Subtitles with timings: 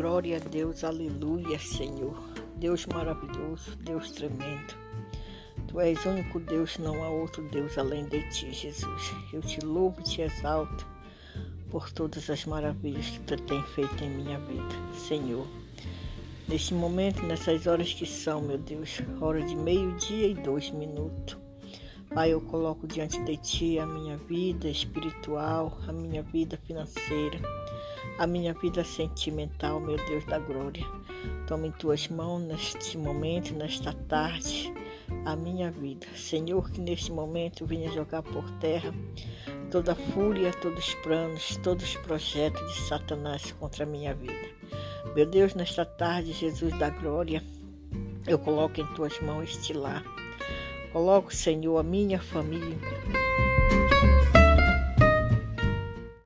[0.00, 2.18] Glória a Deus, aleluia, Senhor.
[2.56, 4.74] Deus maravilhoso, Deus tremendo.
[5.68, 9.12] Tu és único Deus, não há outro Deus além de ti, Jesus.
[9.30, 10.86] Eu te louvo e te exalto
[11.70, 14.74] por todas as maravilhas que tu tem feito em minha vida,
[15.06, 15.46] Senhor.
[16.48, 21.36] Neste momento, nessas horas que são, meu Deus, hora de meio-dia e dois minutos.
[22.12, 27.38] Pai, eu coloco diante de Ti a minha vida espiritual, a minha vida financeira,
[28.18, 30.84] a minha vida sentimental, meu Deus da glória.
[31.46, 34.74] Toma em Tuas mãos neste momento, nesta tarde,
[35.24, 36.04] a minha vida.
[36.16, 38.92] Senhor, que neste momento venha jogar por terra
[39.70, 44.48] toda a fúria, todos os planos, todos os projetos de Satanás contra a minha vida.
[45.14, 47.40] Meu Deus, nesta tarde, Jesus da glória,
[48.26, 50.02] eu coloco em Tuas mãos este lar
[50.92, 52.76] Coloco, Senhor, a minha família